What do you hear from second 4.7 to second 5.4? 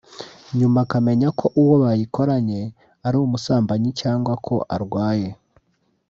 arwaye”